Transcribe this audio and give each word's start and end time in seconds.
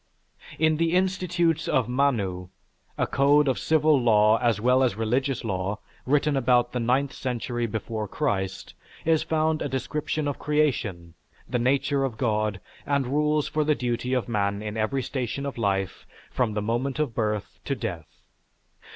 In 0.57 0.77
the 0.77 0.93
Institutes 0.93 1.67
of 1.67 1.87
Manu, 1.87 2.47
a 2.97 3.05
code 3.05 3.47
of 3.47 3.59
civil 3.59 4.01
law 4.01 4.39
as 4.39 4.59
well 4.59 4.81
as 4.81 4.95
religious 4.95 5.43
law, 5.43 5.77
written 6.07 6.35
about 6.35 6.71
the 6.71 6.79
ninth 6.79 7.13
century 7.13 7.67
before 7.67 8.07
Christ, 8.07 8.73
is 9.05 9.21
found 9.21 9.61
a 9.61 9.69
description 9.69 10.27
of 10.27 10.39
creation, 10.39 11.13
the 11.47 11.59
nature 11.59 12.03
of 12.03 12.17
God, 12.17 12.59
and 12.83 13.05
rules 13.05 13.47
for 13.47 13.63
the 13.63 13.75
duty 13.75 14.13
of 14.15 14.27
man 14.27 14.63
in 14.63 14.75
every 14.75 15.03
station 15.03 15.45
of 15.45 15.59
life 15.59 16.07
from 16.31 16.55
the 16.55 16.63
moment 16.63 16.97
of 16.97 17.13
birth 17.13 17.59
to 17.65 17.75
death. 17.75 18.23